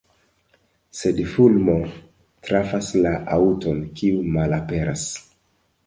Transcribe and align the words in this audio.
Sed 0.99 1.19
fulmo 1.33 1.75
trafas 2.49 2.91
la 3.07 3.13
aŭton, 3.39 3.87
kiu 4.01 4.29
malaperas. 4.39 5.11